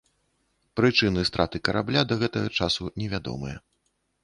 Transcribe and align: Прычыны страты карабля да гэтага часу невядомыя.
Прычыны 0.79 1.25
страты 1.31 1.61
карабля 1.69 2.03
да 2.13 2.19
гэтага 2.25 2.53
часу 2.63 2.91
невядомыя. 3.03 3.57